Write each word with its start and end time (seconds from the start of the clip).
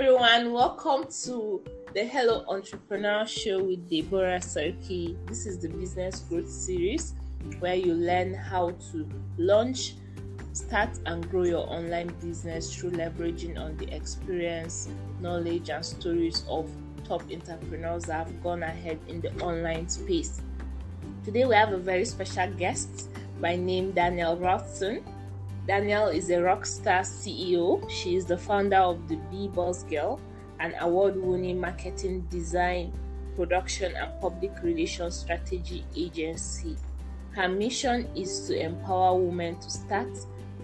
everyone. 0.00 0.54
Welcome 0.54 1.08
to 1.24 1.62
the 1.92 2.06
Hello 2.06 2.42
Entrepreneur 2.48 3.26
Show 3.26 3.62
with 3.62 3.86
Deborah 3.86 4.40
Sarki. 4.40 5.14
This 5.26 5.44
is 5.44 5.58
the 5.58 5.68
business 5.68 6.20
growth 6.20 6.48
series 6.48 7.12
where 7.58 7.74
you 7.74 7.92
learn 7.92 8.32
how 8.32 8.70
to 8.92 9.06
launch, 9.36 9.96
start, 10.54 10.88
and 11.04 11.28
grow 11.28 11.42
your 11.42 11.68
online 11.70 12.14
business 12.18 12.74
through 12.74 12.92
leveraging 12.92 13.58
on 13.60 13.76
the 13.76 13.94
experience, 13.94 14.88
knowledge, 15.20 15.68
and 15.68 15.84
stories 15.84 16.44
of 16.48 16.70
top 17.04 17.20
entrepreneurs 17.30 18.04
that 18.04 18.26
have 18.26 18.42
gone 18.42 18.62
ahead 18.62 18.98
in 19.06 19.20
the 19.20 19.30
online 19.42 19.86
space. 19.86 20.40
Today, 21.26 21.44
we 21.44 21.54
have 21.54 21.74
a 21.74 21.78
very 21.78 22.06
special 22.06 22.50
guest 22.54 23.10
by 23.38 23.54
name 23.54 23.92
Danielle 23.92 24.38
Rothson. 24.38 25.04
Danielle 25.66 26.08
is 26.08 26.30
a 26.30 26.42
rock 26.42 26.64
star 26.64 27.00
CEO. 27.00 27.88
She 27.90 28.16
is 28.16 28.24
the 28.24 28.38
founder 28.38 28.78
of 28.78 29.08
the 29.08 29.16
Be 29.30 29.48
Boss 29.48 29.82
Girl, 29.84 30.18
an 30.58 30.74
award 30.80 31.16
winning 31.16 31.60
marketing 31.60 32.22
design, 32.30 32.92
production, 33.36 33.94
and 33.94 34.18
public 34.20 34.52
relations 34.62 35.16
strategy 35.16 35.84
agency. 35.94 36.76
Her 37.32 37.48
mission 37.48 38.08
is 38.16 38.46
to 38.48 38.58
empower 38.58 39.18
women 39.18 39.58
to 39.60 39.70
start, 39.70 40.08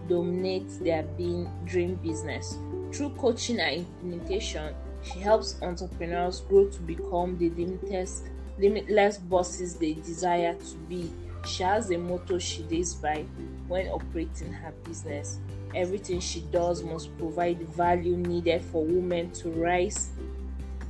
dominate 0.09 0.69
their 0.83 1.03
being 1.03 1.51
dream 1.67 1.97
business. 1.97 2.59
Through 2.92 3.11
coaching 3.11 3.61
and 3.61 3.87
implementation, 3.87 4.75
she 5.03 5.20
helps 5.20 5.61
entrepreneurs 5.62 6.41
grow 6.41 6.69
to 6.69 6.81
become 6.81 7.37
the 7.37 7.51
limitless, 7.51 8.23
limitless 8.59 9.19
bosses 9.19 9.77
they 9.77 9.92
desire 9.92 10.55
to 10.55 10.75
be. 10.89 11.11
She 11.47 11.62
has 11.62 11.91
a 11.91 11.98
motto 11.98 12.39
she 12.39 12.62
lives 12.65 12.95
by 12.95 13.25
when 13.69 13.88
operating 13.88 14.52
her 14.52 14.73
business. 14.84 15.38
Everything 15.75 16.20
she 16.20 16.41
does 16.52 16.83
must 16.83 17.17
provide 17.19 17.59
the 17.59 17.64
value 17.67 18.17
needed 18.17 18.62
for 18.62 18.84
women 18.84 19.31
to 19.33 19.50
rise 19.50 20.11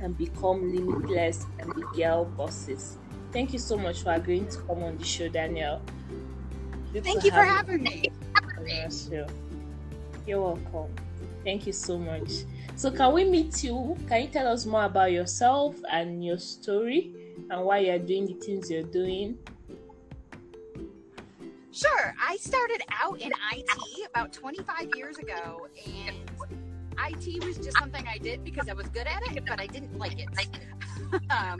and 0.01 0.17
become 0.17 0.73
limitless 0.73 1.45
and 1.59 1.73
be 1.73 1.83
girl 1.95 2.25
bosses. 2.25 2.97
Thank 3.31 3.53
you 3.53 3.59
so 3.59 3.77
much 3.77 4.03
for 4.03 4.13
agreeing 4.13 4.47
to 4.49 4.57
come 4.59 4.83
on 4.83 4.97
the 4.97 5.03
show, 5.03 5.27
Danielle. 5.27 5.81
Good 6.93 7.03
Thank 7.03 7.23
you 7.23 7.31
for 7.31 7.43
having 7.43 7.83
me. 7.83 8.11
You're 10.25 10.41
welcome. 10.41 10.93
Thank 11.43 11.67
you 11.67 11.73
so 11.73 11.97
much. 11.97 12.29
So, 12.75 12.91
can 12.91 13.13
we 13.13 13.23
meet 13.23 13.63
you? 13.63 13.97
Can 14.07 14.23
you 14.23 14.27
tell 14.27 14.47
us 14.47 14.65
more 14.65 14.85
about 14.85 15.11
yourself 15.11 15.75
and 15.89 16.23
your 16.23 16.37
story 16.37 17.13
and 17.49 17.63
why 17.63 17.79
you're 17.79 17.99
doing 17.99 18.27
the 18.27 18.33
things 18.33 18.69
you're 18.69 18.83
doing? 18.83 19.37
Sure. 21.77 22.15
I 22.19 22.37
started 22.37 22.81
out 22.91 23.21
in 23.21 23.31
IT 23.53 24.09
about 24.09 24.33
25 24.33 24.95
years 24.95 25.19
ago, 25.19 25.67
and 25.85 26.15
IT 27.07 27.45
was 27.45 27.57
just 27.57 27.77
something 27.77 28.03
I 28.07 28.17
did 28.17 28.43
because 28.43 28.67
I 28.67 28.73
was 28.73 28.87
good 28.87 29.05
at 29.05 29.21
it, 29.31 29.43
but 29.47 29.61
I 29.61 29.67
didn't 29.67 29.95
like 29.95 30.17
it. 30.17 30.27
um, 31.29 31.59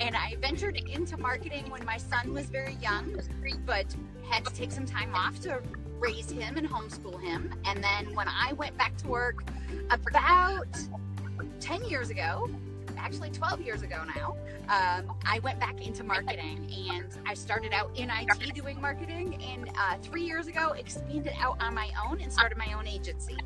and 0.00 0.14
I 0.14 0.36
ventured 0.42 0.76
into 0.76 1.16
marketing 1.16 1.70
when 1.70 1.82
my 1.86 1.96
son 1.96 2.34
was 2.34 2.44
very 2.44 2.74
young, 2.82 3.18
but 3.64 3.86
had 4.28 4.44
to 4.44 4.52
take 4.52 4.70
some 4.70 4.84
time 4.84 5.14
off 5.14 5.40
to 5.40 5.62
raise 5.98 6.30
him 6.30 6.58
and 6.58 6.68
homeschool 6.68 7.18
him. 7.22 7.54
And 7.64 7.82
then 7.82 8.14
when 8.14 8.28
I 8.28 8.52
went 8.52 8.76
back 8.76 8.98
to 8.98 9.08
work 9.08 9.44
about 9.90 10.76
10 11.60 11.84
years 11.84 12.10
ago, 12.10 12.50
actually 13.04 13.30
12 13.30 13.60
years 13.60 13.82
ago 13.82 14.02
now, 14.16 14.34
um, 14.68 15.14
I 15.26 15.38
went 15.40 15.60
back 15.60 15.86
into 15.86 16.02
marketing 16.02 16.72
and 16.90 17.06
I 17.26 17.34
started 17.34 17.72
out 17.72 17.90
in 17.94 18.10
IT 18.10 18.54
doing 18.54 18.80
marketing. 18.80 19.42
And 19.42 19.68
uh, 19.78 19.98
three 20.02 20.22
years 20.22 20.46
ago, 20.46 20.72
expanded 20.72 21.34
out 21.38 21.62
on 21.62 21.74
my 21.74 21.90
own 22.06 22.20
and 22.20 22.32
started 22.32 22.56
my 22.56 22.72
own 22.72 22.86
agency. 22.86 23.36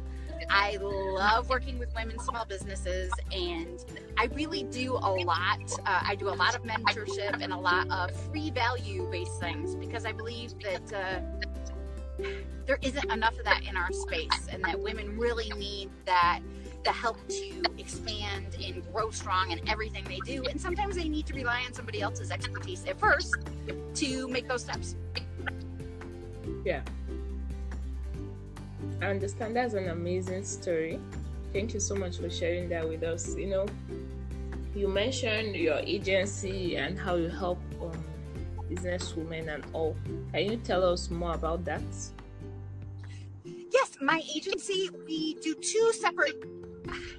I 0.48 0.76
love 0.80 1.48
working 1.48 1.80
with 1.80 1.92
women 1.96 2.16
small 2.20 2.44
businesses, 2.44 3.10
and 3.32 3.84
I 4.16 4.26
really 4.26 4.62
do 4.62 4.94
a 4.94 5.10
lot. 5.10 5.60
Uh, 5.84 6.00
I 6.04 6.14
do 6.14 6.28
a 6.28 6.30
lot 6.30 6.54
of 6.54 6.62
mentorship 6.62 7.42
and 7.42 7.52
a 7.52 7.56
lot 7.56 7.90
of 7.90 8.12
free 8.30 8.50
value 8.50 9.08
based 9.10 9.40
things 9.40 9.74
because 9.74 10.04
I 10.04 10.12
believe 10.12 10.54
that 10.60 10.92
uh, 10.92 12.24
there 12.66 12.78
isn't 12.82 13.10
enough 13.10 13.36
of 13.36 13.44
that 13.46 13.64
in 13.68 13.76
our 13.76 13.92
space, 13.92 14.46
and 14.50 14.62
that 14.62 14.78
women 14.78 15.18
really 15.18 15.50
need 15.56 15.90
that 16.04 16.38
the 16.84 16.92
help 16.92 17.16
to 17.28 17.62
expand 17.78 18.56
and 18.62 18.82
grow 18.92 19.10
strong 19.10 19.50
in 19.50 19.68
everything 19.68 20.04
they 20.04 20.20
do. 20.24 20.44
And 20.44 20.60
sometimes 20.60 20.96
they 20.96 21.08
need 21.08 21.26
to 21.26 21.34
rely 21.34 21.62
on 21.66 21.72
somebody 21.72 22.00
else's 22.00 22.30
expertise 22.30 22.84
at 22.86 22.98
first 22.98 23.34
to 23.94 24.28
make 24.28 24.48
those 24.48 24.62
steps. 24.62 24.96
Yeah. 26.64 26.82
I 29.00 29.06
understand 29.06 29.56
that's 29.56 29.74
an 29.74 29.88
amazing 29.88 30.44
story. 30.44 30.98
Thank 31.52 31.74
you 31.74 31.80
so 31.80 31.94
much 31.94 32.18
for 32.18 32.28
sharing 32.30 32.68
that 32.70 32.88
with 32.88 33.02
us. 33.02 33.36
You 33.36 33.46
know, 33.46 33.66
you 34.74 34.88
mentioned 34.88 35.56
your 35.56 35.78
agency 35.78 36.76
and 36.76 36.98
how 36.98 37.16
you 37.16 37.28
help 37.28 37.58
um, 37.80 38.04
businesswomen 38.70 39.52
and 39.54 39.64
all. 39.72 39.96
Can 40.32 40.50
you 40.50 40.56
tell 40.58 40.84
us 40.84 41.10
more 41.10 41.34
about 41.34 41.64
that? 41.64 41.82
Yes, 43.44 43.96
my 44.00 44.22
agency, 44.34 44.90
we 45.06 45.34
do 45.34 45.54
two 45.54 45.92
separate 45.92 46.57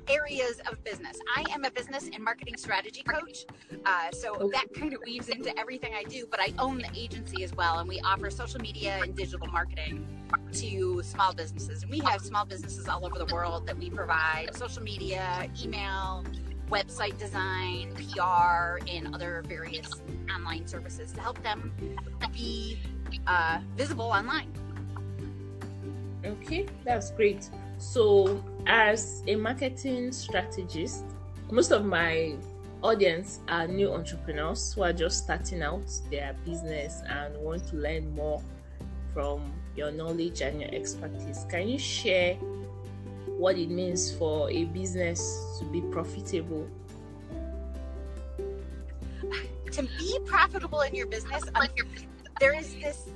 areas 0.10 0.60
of 0.70 0.84
business. 0.84 1.18
I 1.36 1.46
am 1.52 1.64
a 1.64 1.72
business 1.72 2.10
and 2.12 2.24
marketing 2.24 2.58
strategy 2.58 3.04
coach. 3.04 3.46
Uh, 3.86 4.12
so 4.12 4.50
that 4.52 4.74
kind 4.74 4.94
of 4.94 5.02
weaves 5.06 5.30
into 5.30 5.58
everything 5.58 5.94
I 5.96 6.04
do, 6.04 6.26
but 6.30 6.40
I 6.40 6.54
own 6.58 6.80
the 6.80 6.90
agency 6.96 7.44
as 7.44 7.54
well. 7.56 7.80
And 7.80 7.88
we 7.88 8.00
offer 8.02 8.30
social 8.30 8.60
media 8.60 9.00
and 9.02 9.16
digital 9.16 9.48
marketing 9.48 10.06
to 10.54 11.02
small 11.04 11.34
businesses. 11.34 11.84
And 11.84 11.92
we 11.92 12.00
have 12.00 12.22
small 12.22 12.46
businesses 12.46 12.88
all 12.88 13.06
over 13.06 13.18
the 13.18 13.34
world 13.34 13.68
that 13.68 13.78
we 13.78 13.90
provide 13.90 14.56
social 14.56 14.84
media, 14.84 15.50
email, 15.64 16.26
website 16.70 17.18
design, 17.18 17.94
PR, 17.96 18.80
and 18.88 19.14
other 19.14 19.44
various 19.48 19.90
online 20.34 20.68
services 20.68 21.12
to 21.14 21.22
help 21.22 21.42
them 21.44 21.72
be 22.34 22.78
uh, 23.28 23.60
visible 23.76 24.06
online. 24.06 24.52
Okay, 26.26 26.66
that's 26.84 27.12
great. 27.12 27.50
So, 27.80 28.44
as 28.68 29.24
a 29.26 29.36
marketing 29.38 30.12
strategist, 30.12 31.06
most 31.50 31.72
of 31.72 31.86
my 31.86 32.36
audience 32.84 33.40
are 33.48 33.68
new 33.68 33.94
entrepreneurs 33.94 34.74
who 34.74 34.84
are 34.84 34.92
just 34.92 35.24
starting 35.24 35.64
out 35.64 35.90
their 36.12 36.36
business 36.46 37.02
and 37.08 37.38
want 37.38 37.66
to 37.70 37.78
learn 37.78 38.14
more 38.14 38.44
from 39.14 39.54
your 39.78 39.92
knowledge 39.92 40.42
and 40.42 40.60
your 40.60 40.70
expertise. 40.76 41.46
Can 41.50 41.70
you 41.70 41.80
share 41.80 42.36
what 43.38 43.58
it 43.58 43.70
means 43.70 44.14
for 44.14 44.52
a 44.52 44.66
business 44.66 45.58
to 45.60 45.66
be 45.66 45.80
profitable? 45.80 46.68
To 49.72 49.84
be 49.98 50.20
profitable 50.26 50.82
in 50.82 50.94
your 50.96 51.08
business, 51.08 51.44
um, 51.56 51.68
there 52.42 52.54
is 52.54 52.76
this 52.76 53.08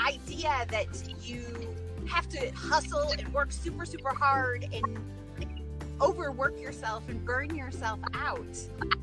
idea 0.00 0.66
that 0.70 0.88
you 1.22 1.44
have 2.08 2.28
to 2.30 2.50
hustle 2.54 3.10
and 3.18 3.32
work 3.32 3.52
super, 3.52 3.84
super 3.84 4.14
hard 4.14 4.66
and 4.72 4.98
overwork 6.00 6.60
yourself 6.60 7.08
and 7.08 7.24
burn 7.24 7.54
yourself 7.54 8.00
out 8.14 8.58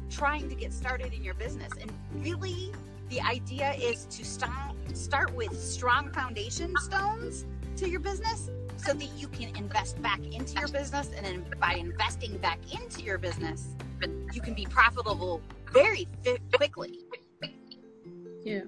trying 0.09 0.49
to 0.49 0.55
get 0.55 0.73
started 0.73 1.13
in 1.13 1.23
your 1.23 1.33
business. 1.35 1.71
And 1.79 1.91
really, 2.15 2.71
the 3.09 3.21
idea 3.21 3.73
is 3.73 4.05
to 4.05 4.25
start 4.25 4.51
start 4.93 5.33
with 5.33 5.57
strong 5.61 6.11
foundation 6.11 6.73
stones 6.81 7.45
to 7.77 7.89
your 7.89 8.01
business 8.01 8.49
so 8.75 8.93
that 8.93 9.09
you 9.17 9.27
can 9.29 9.55
invest 9.55 10.01
back 10.01 10.19
into 10.33 10.59
your 10.59 10.67
business. 10.67 11.09
And 11.15 11.25
then 11.25 11.45
by 11.59 11.73
investing 11.75 12.37
back 12.37 12.59
into 12.73 13.01
your 13.01 13.17
business 13.17 13.75
you 14.33 14.41
can 14.41 14.53
be 14.53 14.65
profitable 14.65 15.41
very 15.71 16.07
quickly. 16.51 16.99
Yeah. 18.43 18.61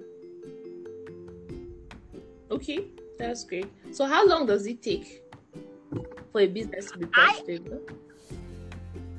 Okay 2.50 2.88
that's 3.18 3.44
great. 3.44 3.70
So, 3.92 4.06
how 4.06 4.26
long 4.26 4.46
does 4.46 4.66
it 4.66 4.82
take 4.82 5.22
for 6.32 6.40
a 6.40 6.46
business 6.46 6.90
to 6.90 6.98
be 6.98 7.06
profitable? 7.06 7.80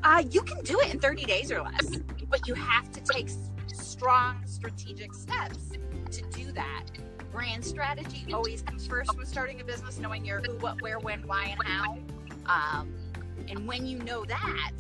I, 0.03 0.19
uh, 0.19 0.23
you 0.29 0.41
can 0.41 0.61
do 0.63 0.79
it 0.81 0.93
in 0.93 0.99
30 0.99 1.25
days 1.25 1.51
or 1.51 1.61
less, 1.61 1.97
but 2.29 2.47
you 2.47 2.53
have 2.53 2.91
to 2.91 3.01
take 3.01 3.29
strong 3.73 4.41
strategic 4.45 5.13
steps 5.13 5.71
to 6.11 6.21
do 6.29 6.51
that. 6.51 6.83
Brand 7.31 7.65
strategy 7.65 8.31
always 8.33 8.61
comes 8.61 8.85
first 8.85 9.15
when 9.17 9.25
starting 9.25 9.59
a 9.61 9.63
business, 9.63 9.97
knowing 9.97 10.23
your 10.23 10.41
who, 10.41 10.57
what, 10.59 10.81
where, 10.81 10.99
when, 10.99 11.25
why, 11.27 11.55
and 11.57 11.63
how. 11.63 11.97
Um, 12.45 12.93
and 13.49 13.67
when 13.67 13.85
you 13.85 13.99
know 13.99 14.25
that, 14.25 14.71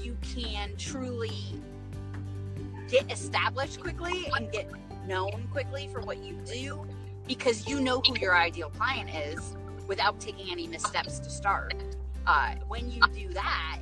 you 0.00 0.16
can 0.22 0.76
truly 0.76 1.60
get 2.88 3.10
established 3.12 3.80
quickly 3.80 4.30
and 4.34 4.50
get 4.50 4.70
known 5.06 5.48
quickly 5.50 5.88
for 5.92 6.00
what 6.00 6.18
you 6.18 6.34
do 6.46 6.86
because 7.28 7.68
you 7.68 7.80
know 7.80 8.00
who 8.00 8.18
your 8.18 8.34
ideal 8.34 8.70
client 8.70 9.10
is 9.14 9.54
without 9.86 10.18
taking 10.18 10.50
any 10.50 10.66
missteps 10.66 11.18
to 11.20 11.30
start. 11.30 11.74
Uh, 12.26 12.54
when 12.66 12.90
you 12.90 13.00
do 13.14 13.28
that, 13.34 13.78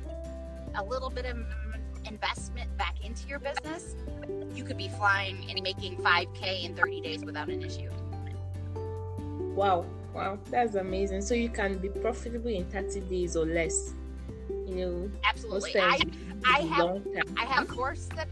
a 0.75 0.83
little 0.83 1.09
bit 1.09 1.25
of 1.25 1.37
investment 2.05 2.75
back 2.77 2.95
into 3.03 3.27
your 3.27 3.39
business, 3.39 3.95
you 4.53 4.63
could 4.63 4.77
be 4.77 4.89
flying 4.89 5.49
and 5.49 5.61
making 5.63 5.95
5K 5.97 6.65
in 6.65 6.75
30 6.75 7.01
days 7.01 7.25
without 7.25 7.49
an 7.49 7.63
issue. 7.63 7.89
Wow, 9.55 9.85
wow, 10.13 10.37
that's 10.51 10.75
amazing. 10.75 11.21
So 11.21 11.33
you 11.33 11.49
can 11.49 11.77
be 11.77 11.89
profitable 11.89 12.51
in 12.51 12.65
30 12.65 12.99
days 13.01 13.35
or 13.35 13.45
less. 13.45 13.93
You 14.67 14.75
know, 14.75 15.11
Absolutely. 15.23 15.79
I 15.79 15.99
I 16.45 16.59
have. 16.61 17.01
I 17.37 17.45
have 17.45 17.67
course 17.67 18.07
that 18.15 18.27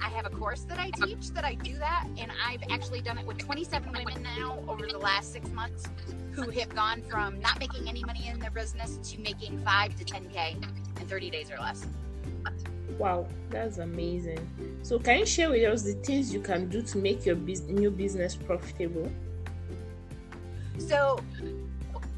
I 0.00 0.08
have 0.08 0.26
a 0.26 0.30
course 0.30 0.62
that 0.62 0.78
I 0.78 0.90
teach 0.90 1.30
that 1.30 1.44
I 1.44 1.54
do 1.54 1.76
that, 1.78 2.06
and 2.18 2.30
I've 2.46 2.62
actually 2.70 3.00
done 3.00 3.18
it 3.18 3.26
with 3.26 3.38
27 3.38 3.92
women 3.92 4.22
now 4.22 4.62
over 4.68 4.86
the 4.86 4.98
last 4.98 5.32
six 5.32 5.48
months 5.50 5.88
who 6.32 6.50
have 6.50 6.74
gone 6.74 7.02
from 7.02 7.40
not 7.40 7.58
making 7.58 7.88
any 7.88 8.04
money 8.04 8.28
in 8.28 8.38
their 8.38 8.50
business 8.50 8.98
to 9.10 9.20
making 9.20 9.58
five 9.64 9.96
to 9.96 10.04
10k 10.04 11.00
in 11.00 11.06
30 11.06 11.30
days 11.30 11.50
or 11.50 11.58
less. 11.58 11.86
Wow, 12.98 13.26
that's 13.48 13.78
amazing. 13.78 14.46
So, 14.82 14.98
can 14.98 15.20
you 15.20 15.26
share 15.26 15.50
with 15.50 15.64
us 15.64 15.82
the 15.82 15.94
things 15.94 16.32
you 16.32 16.40
can 16.40 16.68
do 16.68 16.82
to 16.82 16.98
make 16.98 17.24
your 17.24 17.36
new 17.36 17.90
business 17.90 18.34
profitable? 18.36 19.10
So, 20.78 21.20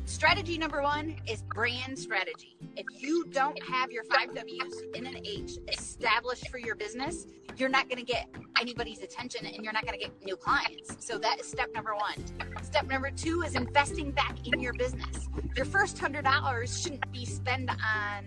strategy 0.07 0.59
number 0.59 0.83
one 0.83 1.17
is 1.29 1.43
brand 1.43 1.99
strategy. 1.99 2.57
If 2.77 2.87
you 3.03 3.27
don't 3.31 3.61
have 3.65 3.91
your 3.91 4.05
five 4.05 4.35
W's 4.35 4.83
in 4.95 5.07
an 5.07 5.19
H 5.25 5.59
established 5.69 6.49
for 6.49 6.59
your 6.59 6.75
business, 6.75 7.27
you're 7.59 7.69
not 7.69 7.89
going 7.89 7.99
to 7.99 8.05
get 8.05 8.29
anybody's 8.61 9.03
attention 9.03 9.47
and 9.47 9.65
you're 9.65 9.73
not 9.73 9.85
going 9.87 9.99
to 9.99 10.05
get 10.05 10.25
new 10.25 10.37
clients. 10.37 10.97
So, 11.05 11.19
that 11.19 11.41
is 11.41 11.47
step 11.47 11.73
number 11.75 11.95
one. 11.95 12.25
Step 12.63 12.87
number 12.89 13.11
two 13.11 13.43
is 13.43 13.55
investing 13.55 14.11
back 14.11 14.37
in 14.47 14.61
your 14.61 14.73
business. 14.73 15.29
Your 15.57 15.67
first 15.67 15.99
hundred 15.99 16.25
dollars 16.25 16.81
shouldn't 16.81 17.11
be 17.13 17.25
spent 17.25 17.71
on 17.71 18.25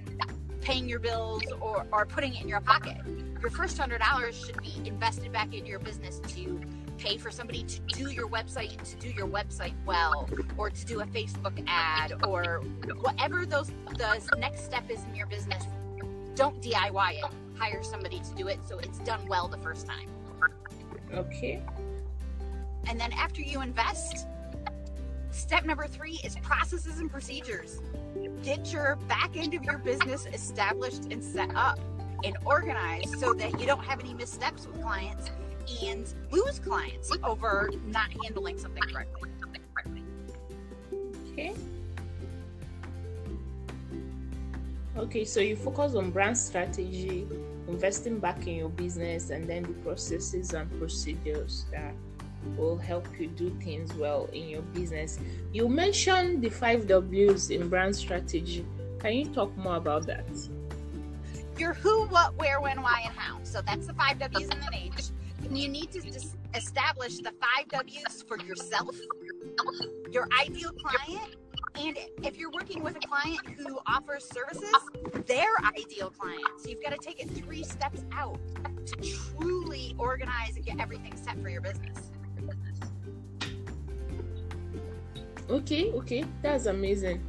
paying 0.61 0.89
your 0.89 0.99
bills 0.99 1.43
or, 1.61 1.85
or 1.91 2.05
putting 2.05 2.33
it 2.33 2.41
in 2.41 2.47
your 2.47 2.61
pocket. 2.61 2.97
Your 3.41 3.51
first 3.51 3.77
hundred 3.77 4.01
dollars 4.01 4.35
should 4.45 4.61
be 4.61 4.73
invested 4.85 5.31
back 5.31 5.53
into 5.53 5.69
your 5.69 5.79
business 5.79 6.19
to 6.19 6.59
pay 6.97 7.17
for 7.17 7.29
somebody 7.29 7.63
to 7.63 7.79
do 7.81 8.09
your 8.09 8.27
website, 8.27 8.81
to 8.83 8.95
do 8.97 9.09
your 9.09 9.27
website 9.27 9.73
well, 9.85 10.27
or 10.57 10.69
to 10.69 10.85
do 10.85 11.01
a 11.01 11.05
Facebook 11.05 11.63
ad, 11.67 12.13
or 12.25 12.63
whatever 13.01 13.45
those 13.45 13.71
the 13.97 14.37
next 14.39 14.65
step 14.65 14.89
is 14.89 15.03
in 15.05 15.15
your 15.15 15.27
business. 15.27 15.63
Don't 16.35 16.61
DIY 16.61 17.19
it. 17.19 17.44
Hire 17.57 17.83
somebody 17.83 18.19
to 18.19 18.35
do 18.35 18.47
it 18.47 18.59
so 18.67 18.79
it's 18.79 18.99
done 18.99 19.25
well 19.27 19.47
the 19.47 19.57
first 19.57 19.87
time. 19.87 20.09
Okay. 21.13 21.61
And 22.87 22.99
then 22.99 23.11
after 23.13 23.41
you 23.41 23.61
invest, 23.61 24.27
step 25.31 25.65
number 25.65 25.87
three 25.87 26.19
is 26.23 26.35
processes 26.37 26.99
and 26.99 27.09
procedures. 27.09 27.81
Get 28.43 28.71
your 28.71 28.97
back 29.07 29.35
end 29.35 29.53
of 29.53 29.63
your 29.63 29.77
business 29.77 30.25
established 30.31 31.05
and 31.11 31.23
set 31.23 31.53
up 31.55 31.79
and 32.23 32.37
organized 32.45 33.19
so 33.19 33.33
that 33.33 33.59
you 33.59 33.65
don't 33.65 33.83
have 33.83 33.99
any 33.99 34.13
missteps 34.13 34.67
with 34.67 34.81
clients 34.81 35.29
and 35.83 36.13
lose 36.31 36.59
clients 36.59 37.11
over 37.23 37.71
not 37.87 38.09
handling 38.23 38.57
something 38.57 38.83
correctly. 38.83 39.29
Okay. 41.31 41.53
Okay, 44.97 45.25
so 45.25 45.41
you 45.41 45.57
focus 45.57 45.93
on 45.95 46.09
brand 46.09 46.37
strategy, 46.37 47.27
investing 47.67 48.17
back 48.17 48.47
in 48.47 48.55
your 48.55 48.69
business, 48.69 49.29
and 49.29 49.45
then 49.45 49.63
the 49.63 49.73
processes 49.83 50.53
and 50.53 50.71
procedures 50.79 51.65
that 51.71 51.93
will 52.55 52.77
help 52.77 53.05
you 53.19 53.27
do 53.27 53.49
things 53.61 53.93
well 53.95 54.29
in 54.31 54.47
your 54.47 54.61
business. 54.61 55.19
You 55.51 55.67
mentioned 55.67 56.41
the 56.41 56.49
five 56.49 56.87
W's 56.87 57.49
in 57.49 57.67
brand 57.67 57.93
strategy. 57.93 58.65
Can 58.99 59.13
you 59.13 59.25
talk 59.33 59.55
more 59.57 59.75
about 59.75 60.07
that? 60.07 60.25
Your 61.57 61.73
who, 61.73 62.05
what, 62.07 62.33
where, 62.37 62.61
when, 62.61 62.81
why, 62.81 63.01
and 63.05 63.13
how. 63.17 63.39
So 63.43 63.61
that's 63.61 63.87
the 63.87 63.93
five 63.93 64.17
W's 64.19 64.47
and 64.47 64.63
an 64.63 64.73
H. 64.73 65.09
And 65.43 65.57
you 65.57 65.67
need 65.67 65.91
to 65.91 65.99
establish 66.53 67.17
the 67.17 67.33
five 67.41 67.67
W's 67.67 68.23
for 68.23 68.39
yourself, 68.39 68.95
your 70.09 70.29
ideal 70.39 70.71
client, 70.71 71.35
and 71.77 71.97
if 72.23 72.37
you're 72.37 72.51
working 72.51 72.81
with 72.83 72.95
a 72.95 73.07
client 73.07 73.39
who 73.57 73.79
offers 73.85 74.25
services, 74.25 74.73
their 75.25 75.49
ideal 75.77 76.09
client. 76.09 76.43
So 76.57 76.69
you've 76.69 76.81
got 76.81 76.91
to 76.91 76.97
take 76.97 77.19
it 77.19 77.29
three 77.31 77.63
steps 77.63 78.05
out 78.13 78.39
to 78.85 78.95
truly 78.97 79.95
organize 79.97 80.55
and 80.55 80.65
get 80.65 80.79
everything 80.79 81.15
set 81.15 81.41
for 81.41 81.49
your 81.49 81.61
business. 81.61 82.11
Okay, 85.49 85.91
okay, 85.91 86.25
that's 86.41 86.65
amazing. 86.65 87.23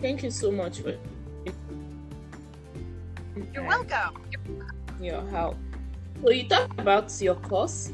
Thank 0.00 0.22
you 0.22 0.30
so 0.30 0.50
much 0.50 0.80
for 0.80 0.96
You're 3.52 3.64
welcome. 3.64 4.22
your 5.00 5.26
help. 5.28 5.56
So 6.22 6.30
you 6.30 6.48
talk 6.48 6.70
about 6.78 7.20
your 7.20 7.36
course 7.36 7.92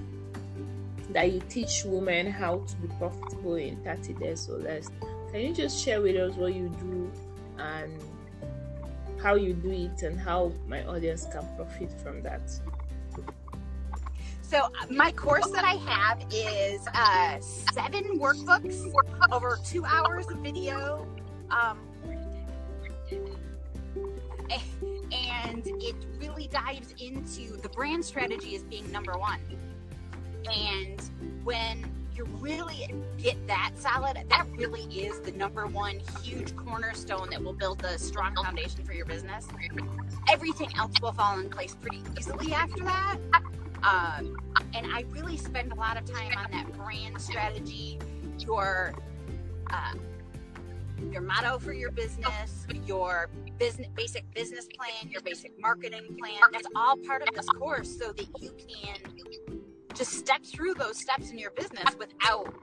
that 1.11 1.33
you 1.33 1.41
teach 1.49 1.85
women 1.85 2.31
how 2.31 2.59
to 2.59 2.77
be 2.77 2.89
profitable 2.99 3.57
in 3.57 3.77
30 3.85 4.15
days 4.15 4.49
or 4.49 4.59
less. 4.59 4.91
Can 5.37 5.45
you 5.45 5.53
just 5.53 5.85
share 5.85 6.01
with 6.01 6.17
us 6.17 6.35
what 6.35 6.55
you 6.55 6.71
do 6.81 7.13
and 7.59 7.93
how 9.23 9.35
you 9.35 9.53
do 9.53 9.71
it 9.71 10.03
and 10.03 10.19
how 10.19 10.51
my 10.67 10.83
audience 10.87 11.27
can 11.31 11.47
profit 11.57 11.93
from 12.01 12.23
that? 12.23 12.41
So 14.41 14.69
my 14.89 15.13
course 15.13 15.47
that 15.51 15.63
I 15.63 15.75
have 15.75 16.25
is 16.33 16.89
uh, 16.95 17.39
seven 17.41 18.19
workbooks 18.19 18.91
over 19.31 19.59
two 19.63 19.85
hours 19.85 20.27
of 20.29 20.39
video. 20.39 21.07
Um, 21.51 21.81
and 25.13 25.67
it 25.67 25.97
really 26.19 26.49
dives 26.49 26.95
into 26.99 27.59
the 27.59 27.69
brand 27.69 28.03
strategy 28.03 28.57
as 28.57 28.63
being 28.63 28.91
number 28.91 29.19
one. 29.19 29.41
And 30.51 30.99
when 31.45 31.85
you're 32.15 32.25
really 32.41 32.56
get 33.19 33.47
that 33.47 33.73
solid, 33.77 34.17
that 34.29 34.47
really 34.57 34.85
is 34.85 35.21
the 35.21 35.33
number 35.33 35.67
one 35.67 36.01
huge 36.23 36.55
cornerstone 36.57 37.31
that 37.31 37.43
will 37.43 37.53
build 37.53 37.81
the 37.81 37.99
strong 37.99 38.35
foundation 38.37 38.85
for 38.85 38.93
your 38.93 39.07
business. 39.07 39.47
Everything 40.31 40.71
else 40.77 40.93
will 41.01 41.13
fall 41.13 41.39
in 41.39 41.49
place 41.49 41.75
pretty 41.81 42.03
easily 42.19 42.53
after 42.53 42.85
that. 42.85 43.17
Um, 43.83 44.37
and 44.75 44.87
I 44.93 45.05
really 45.11 45.37
spend 45.37 45.73
a 45.73 45.75
lot 45.77 45.97
of 45.97 46.05
time 46.05 46.33
on 46.37 46.51
that 46.51 46.73
brand 46.77 47.21
strategy, 47.21 47.99
your 48.39 48.95
uh, 49.71 49.95
your 51.11 51.21
motto 51.21 51.59
for 51.59 51.73
your 51.73 51.91
business, 51.91 52.67
your 52.87 53.29
business 53.59 53.89
basic 53.95 54.25
business 54.35 54.67
plan, 54.77 55.11
your 55.11 55.21
basic 55.21 55.53
marketing 55.61 56.17
plan. 56.19 56.41
That's 56.53 56.67
all 56.75 56.97
part 56.97 57.23
of 57.23 57.35
this 57.35 57.47
course, 57.51 57.99
so 57.99 58.13
that 58.13 58.27
you 58.41 58.51
can 58.51 58.97
just 59.97 60.13
step 60.13 60.43
through 60.45 60.75
those 60.75 60.99
steps 60.99 61.31
in 61.31 61.39
your 61.39 61.51
business 61.53 61.97
without 61.99 62.55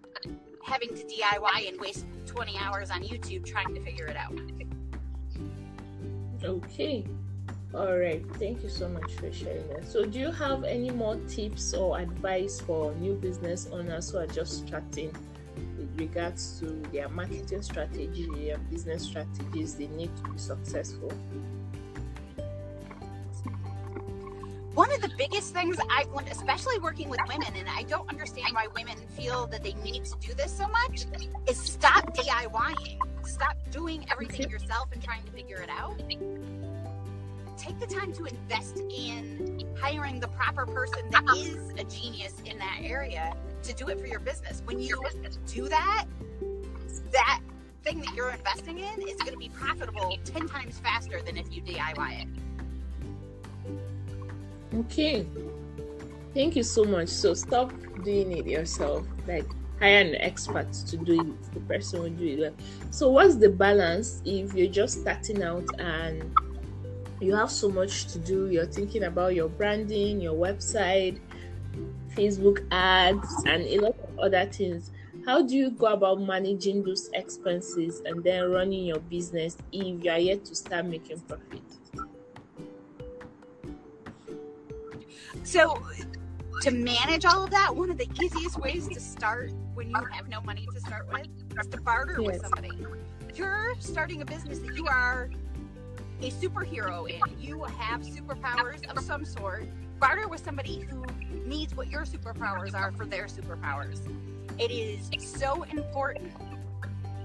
having 0.63 0.89
to 0.89 1.03
DIY 1.03 1.67
and 1.67 1.79
waste 1.79 2.05
20 2.27 2.57
hours 2.57 2.91
on 2.91 3.01
YouTube 3.01 3.45
trying 3.45 3.73
to 3.73 3.81
figure 3.81 4.05
it 4.05 4.15
out. 4.15 4.39
Okay. 6.43 7.05
All 7.73 7.97
right. 7.97 8.23
Thank 8.35 8.61
you 8.61 8.69
so 8.69 8.87
much 8.87 9.13
for 9.13 9.31
sharing 9.31 9.67
that. 9.69 9.87
So, 9.87 10.05
do 10.05 10.19
you 10.19 10.31
have 10.31 10.63
any 10.63 10.91
more 10.91 11.15
tips 11.27 11.73
or 11.73 11.97
advice 11.97 12.61
for 12.61 12.93
new 12.95 13.15
business 13.15 13.67
owners 13.71 14.11
who 14.11 14.19
are 14.19 14.27
just 14.27 14.67
starting 14.67 15.11
with 15.77 15.99
regards 15.99 16.59
to 16.59 16.65
their 16.91 17.09
marketing 17.09 17.63
strategy 17.63 18.51
and 18.51 18.69
business 18.69 19.03
strategies 19.03 19.75
they 19.75 19.87
need 19.87 20.15
to 20.17 20.29
be 20.29 20.37
successful? 20.37 21.11
One 24.73 24.91
of 24.91 25.01
the 25.01 25.11
biggest 25.17 25.53
things 25.53 25.77
I've 25.91 26.11
learned, 26.13 26.29
especially 26.29 26.79
working 26.79 27.07
with 27.07 27.19
women, 27.27 27.53
and 27.55 27.69
I 27.69 27.83
don't 27.83 28.09
understand 28.09 28.47
why 28.53 28.65
women 28.73 28.97
feel 29.09 29.45
that 29.47 29.61
they 29.61 29.73
need 29.73 30.05
to 30.05 30.15
do 30.19 30.33
this 30.33 30.51
so 30.51 30.67
much, 30.67 31.05
is 31.47 31.59
stop 31.59 32.15
DIYing. 32.15 32.97
Stop 33.23 33.55
doing 33.69 34.03
everything 34.11 34.49
yourself 34.49 34.89
and 34.91 35.01
trying 35.03 35.23
to 35.25 35.31
figure 35.31 35.61
it 35.61 35.69
out. 35.69 35.99
Take 37.55 37.79
the 37.79 37.85
time 37.85 38.13
to 38.13 38.25
invest 38.25 38.79
in 38.79 39.63
hiring 39.79 40.19
the 40.19 40.27
proper 40.29 40.65
person 40.65 41.03
that 41.11 41.23
uh-huh. 41.23 41.35
is 41.35 41.69
a 41.77 41.83
genius 41.83 42.41
in 42.43 42.57
that 42.57 42.79
area 42.81 43.35
to 43.61 43.73
do 43.73 43.89
it 43.89 43.99
for 43.99 44.07
your 44.07 44.19
business. 44.19 44.63
When 44.65 44.79
you 44.79 44.99
do 45.45 45.69
that, 45.69 46.05
that 47.11 47.41
thing 47.83 47.99
that 47.99 48.15
you're 48.15 48.31
investing 48.31 48.79
in 48.79 49.07
is 49.07 49.17
going 49.17 49.33
to 49.33 49.37
be 49.37 49.49
profitable 49.49 50.17
10 50.25 50.47
times 50.47 50.79
faster 50.79 51.21
than 51.21 51.37
if 51.37 51.55
you 51.55 51.61
DIY 51.61 52.23
it. 52.23 52.27
Okay. 54.75 55.27
Thank 56.33 56.55
you 56.55 56.63
so 56.63 56.83
much. 56.83 57.09
So 57.09 57.33
stop 57.33 57.71
doing 58.03 58.31
it 58.31 58.47
yourself. 58.47 59.05
Like 59.27 59.45
hire 59.79 59.99
an 59.99 60.15
expert 60.15 60.71
to 60.73 60.97
do 60.97 61.21
it. 61.21 61.53
The 61.53 61.59
person 61.61 62.01
will 62.01 62.09
do 62.09 62.25
it 62.25 62.39
well. 62.39 62.53
So 62.89 63.09
what's 63.11 63.35
the 63.35 63.49
balance 63.49 64.21
if 64.25 64.53
you're 64.53 64.71
just 64.71 65.01
starting 65.01 65.43
out 65.43 65.65
and 65.79 66.35
you 67.19 67.35
have 67.35 67.51
so 67.51 67.69
much 67.69 68.07
to 68.07 68.19
do? 68.19 68.49
You're 68.49 68.65
thinking 68.65 69.03
about 69.03 69.35
your 69.35 69.49
branding, 69.49 70.21
your 70.21 70.33
website, 70.33 71.19
Facebook 72.15 72.65
ads, 72.71 73.43
and 73.45 73.63
a 73.63 73.79
lot 73.79 73.95
of 73.99 74.19
other 74.19 74.45
things. 74.45 74.91
How 75.25 75.41
do 75.41 75.55
you 75.55 75.71
go 75.71 75.87
about 75.87 76.21
managing 76.21 76.83
those 76.83 77.09
expenses 77.13 78.01
and 78.05 78.23
then 78.23 78.51
running 78.51 78.85
your 78.85 78.99
business 78.99 79.57
if 79.71 80.03
you 80.03 80.11
are 80.11 80.19
yet 80.19 80.43
to 80.45 80.55
start 80.55 80.85
making 80.85 81.21
profit? 81.21 81.62
So, 85.43 85.81
to 86.61 86.71
manage 86.71 87.25
all 87.25 87.43
of 87.43 87.49
that, 87.51 87.75
one 87.75 87.89
of 87.89 87.97
the 87.97 88.07
easiest 88.13 88.57
ways 88.57 88.87
to 88.89 88.99
start 88.99 89.51
when 89.73 89.89
you 89.89 90.05
have 90.11 90.27
no 90.29 90.41
money 90.41 90.67
to 90.73 90.79
start 90.79 91.07
with 91.11 91.27
is 91.59 91.67
to 91.67 91.77
barter 91.77 92.21
with 92.21 92.35
Yes. 92.35 92.41
somebody. 92.41 92.85
You're 93.35 93.73
starting 93.79 94.21
a 94.21 94.25
business 94.25 94.59
that 94.59 94.75
you 94.75 94.87
are 94.87 95.29
a 96.21 96.29
superhero 96.31 97.11
and 97.11 97.43
you 97.43 97.63
have 97.63 98.01
superpowers 98.01 98.85
of 98.89 99.03
some 99.03 99.25
sort, 99.25 99.65
barter 99.99 100.27
with 100.27 100.43
somebody 100.43 100.81
who 100.89 101.03
needs 101.45 101.75
what 101.75 101.89
your 101.89 102.03
superpowers 102.03 102.73
are 102.73 102.91
for 102.91 103.05
their 103.05 103.25
superpowers. 103.25 103.99
It 104.59 104.71
is 104.71 105.09
so 105.19 105.63
important 105.63 106.31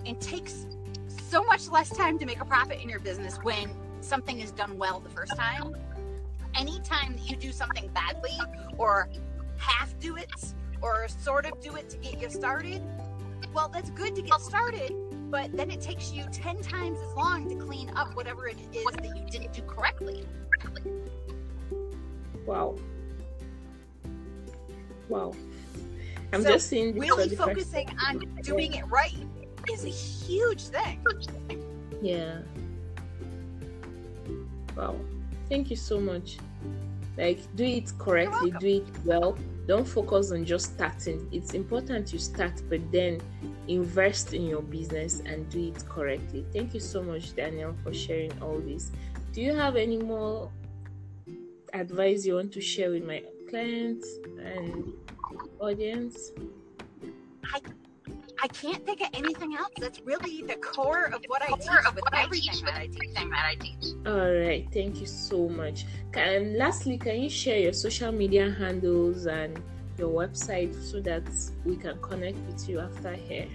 and 0.07 0.21
takes 0.21 0.67
so 1.09 1.45
much 1.45 1.69
less 1.69 1.91
time 1.91 2.19
to 2.19 2.27
make 2.27 2.41
a 2.41 2.45
profit 2.45 2.81
in 2.81 2.89
your 2.89 3.01
business 3.01 3.37
when 3.43 3.71
something 4.01 4.41
is 4.41 4.51
done 4.51 4.79
well 4.79 4.99
the 5.01 5.11
first 5.11 5.37
time. 5.37 5.75
Anytime 6.55 7.17
that 7.17 7.31
you 7.31 7.37
do 7.37 7.53
something 7.53 7.89
badly 7.89 8.39
or 8.77 9.09
half 9.57 9.99
do 9.99 10.17
it 10.17 10.31
or 10.83 11.09
sort 11.09 11.47
of 11.47 11.61
do 11.61 11.77
it 11.77 11.89
to 11.91 11.97
get 11.99 12.21
you 12.21 12.31
started, 12.31 12.83
well, 13.53 13.69
that's 13.69 13.91
good 13.91 14.15
to 14.17 14.23
get 14.23 14.41
started, 14.41 14.95
but 15.31 15.57
then 15.57 15.71
it 15.71 15.81
takes 15.81 16.13
you 16.13 16.25
10 16.33 16.61
times 16.63 16.99
as 16.99 17.15
long 17.17 17.49
to 17.49 17.57
clean 17.57 17.91
up 17.97 18.15
whatever 18.15 18.49
it 18.49 18.59
is 18.73 18.85
that 18.85 19.05
you 19.05 19.25
didn't 19.31 19.53
do 19.53 19.63
correctly. 19.63 20.25
Wow. 22.47 22.77
Wow. 25.09 25.35
I'm 26.33 26.43
So, 26.43 26.49
just 26.51 26.69
seeing 26.69 26.99
Really 26.99 27.35
focusing 27.35 27.89
on 28.07 28.19
doing 28.43 28.75
it 28.75 28.85
right 28.89 29.15
is 29.73 29.85
a 29.85 29.89
huge 29.89 30.63
thing. 30.65 31.01
Yeah. 32.03 32.41
Wow. 34.77 34.97
Thank 35.49 35.71
you 35.71 35.77
so 35.77 36.01
much. 36.01 36.39
Like, 37.17 37.41
do 37.57 37.65
it 37.65 37.93
correctly, 37.99 38.53
do 38.61 38.67
it 38.67 38.87
well. 39.05 39.37
Don't 39.67 39.87
focus 39.87 40.31
on 40.31 40.45
just 40.45 40.75
starting. 40.75 41.29
It's 41.33 41.53
important 41.53 42.13
you 42.13 42.19
start, 42.19 42.63
but 42.71 42.81
then 42.93 43.21
invest 43.67 44.35
in 44.35 44.47
your 44.47 44.63
business 44.63 45.21
and 45.27 45.49
do 45.51 45.69
it 45.69 45.85
correctly. 45.89 46.47
Thank 46.53 46.75
you 46.75 46.81
so 46.81 47.03
much, 47.03 47.35
Daniel, 47.35 47.75
for 47.83 47.93
sharing 47.93 48.33
all 48.41 48.59
this. 48.59 48.93
Do 49.33 49.43
you 49.43 49.55
have 49.55 49.77
any 49.77 49.99
more 49.99 50.51
advice 51.73 52.25
you 52.25 52.35
want 52.35 52.53
to 52.53 52.61
share 52.61 52.91
with 52.91 53.05
my 53.05 53.23
clients 53.51 54.09
and 54.43 54.93
audience? 55.61 56.31
I 57.53 57.61
can't 58.47 58.87
think 58.87 59.01
of 59.01 59.09
anything 59.15 59.57
else. 59.57 59.73
That's 59.81 60.01
really 60.03 60.43
the 60.43 60.55
core 60.55 61.07
of 61.07 61.25
what 61.27 61.43
I 61.43 61.49
teach 61.57 61.93
with 61.93 62.05
everything 62.13 62.63
that 62.65 63.45
I 63.45 63.57
teach. 63.57 63.95
All 64.07 64.33
right, 64.33 64.69
thank 64.73 65.01
you 65.01 65.07
so 65.07 65.49
much. 65.49 65.87
And 66.15 66.57
lastly, 66.57 66.99
can 66.99 67.21
you 67.21 67.29
share 67.29 67.59
your 67.59 67.73
social 67.73 68.13
media 68.13 68.55
handles 68.57 69.27
and 69.27 69.61
your 69.99 70.11
website 70.11 70.81
so 70.81 71.01
that 71.01 71.25
we 71.65 71.75
can 71.75 72.01
connect 72.01 72.39
with 72.47 72.69
you 72.69 72.79
after 72.79 73.15
here? 73.15 73.49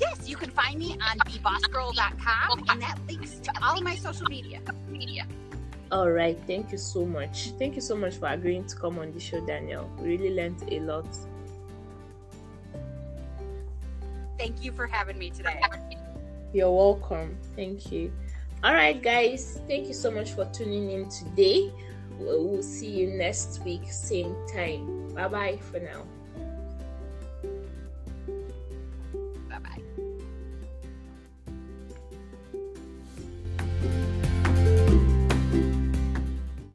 Yes, 0.00 0.28
you 0.28 0.36
can 0.36 0.50
find 0.50 0.80
me 0.80 0.94
on 0.94 1.18
thebossgirl.com, 1.18 2.64
and 2.68 2.82
that 2.82 2.98
links 3.06 3.38
to 3.38 3.52
all 3.62 3.78
of 3.78 3.84
my 3.84 3.94
social 3.94 4.26
media. 4.26 4.60
media. 4.88 5.28
All 5.92 6.10
right, 6.10 6.36
thank 6.48 6.72
you 6.72 6.78
so 6.78 7.04
much. 7.04 7.50
Thank 7.58 7.76
you 7.76 7.82
so 7.82 7.94
much 7.94 8.16
for 8.16 8.26
agreeing 8.26 8.64
to 8.66 8.74
come 8.74 8.98
on 8.98 9.12
the 9.12 9.20
show, 9.20 9.44
Daniel. 9.46 9.88
We 10.00 10.16
really 10.16 10.34
learned 10.34 10.64
a 10.72 10.80
lot. 10.80 11.06
Thank 14.42 14.64
you 14.64 14.72
for 14.72 14.88
having 14.88 15.18
me 15.18 15.30
today. 15.30 15.60
You're 16.52 16.72
welcome. 16.72 17.38
Thank 17.54 17.92
you. 17.92 18.12
All 18.64 18.74
right, 18.74 19.00
guys. 19.00 19.60
Thank 19.68 19.86
you 19.86 19.94
so 19.94 20.10
much 20.10 20.32
for 20.32 20.46
tuning 20.46 20.90
in 20.90 21.08
today. 21.08 21.70
We'll 22.18 22.60
see 22.60 22.90
you 22.90 23.06
next 23.06 23.60
week, 23.62 23.82
same 23.88 24.34
time. 24.52 25.14
Bye 25.14 25.28
bye 25.28 25.58
for 25.70 25.78
now. 25.78 26.02